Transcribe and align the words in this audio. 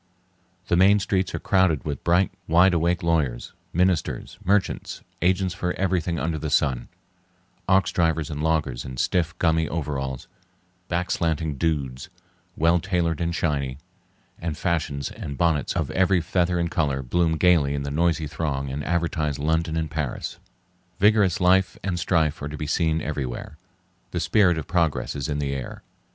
The 0.67 0.75
main 0.75 0.97
streets 0.97 1.35
are 1.35 1.39
crowded 1.39 1.85
with 1.85 2.03
bright, 2.03 2.31
wide 2.47 2.73
awake 2.73 3.03
lawyers, 3.03 3.53
ministers, 3.71 4.39
merchants, 4.43 5.01
agents 5.21 5.53
for 5.53 5.73
everything 5.73 6.17
under 6.17 6.39
the 6.39 6.49
sun; 6.49 6.87
ox 7.67 7.91
drivers 7.91 8.31
and 8.31 8.41
loggers 8.41 8.83
in 8.83 8.97
stiff, 8.97 9.37
gummy 9.37 9.69
overalls; 9.69 10.27
back 10.87 11.11
slanting 11.11 11.55
dudes, 11.55 12.09
well 12.57 12.79
tailored 12.79 13.21
and 13.21 13.35
shiny; 13.35 13.77
and 14.39 14.57
fashions 14.57 15.11
and 15.11 15.37
bonnets 15.37 15.75
of 15.75 15.91
every 15.91 16.19
feather 16.19 16.57
and 16.57 16.71
color 16.71 17.03
bloom 17.03 17.37
gayly 17.37 17.75
in 17.75 17.83
the 17.83 17.91
noisy 17.91 18.25
throng 18.25 18.71
and 18.71 18.83
advertise 18.83 19.37
London 19.37 19.77
and 19.77 19.91
Paris. 19.91 20.39
Vigorous 20.97 21.39
life 21.39 21.77
and 21.83 21.99
strife 21.99 22.41
are 22.41 22.49
to 22.49 22.57
be 22.57 22.65
seen 22.65 23.03
everywhere. 23.03 23.55
The 24.09 24.19
spirit 24.19 24.57
of 24.57 24.65
progress 24.65 25.15
is 25.15 25.29
in 25.29 25.37
the 25.37 25.53
air. 25.53 25.83